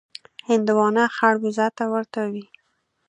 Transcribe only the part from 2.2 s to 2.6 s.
وي.